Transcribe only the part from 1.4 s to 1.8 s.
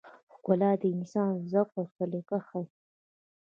ذوق